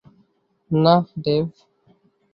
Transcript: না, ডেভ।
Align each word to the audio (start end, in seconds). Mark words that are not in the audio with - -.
না, 0.71 0.95
ডেভ। 1.23 1.45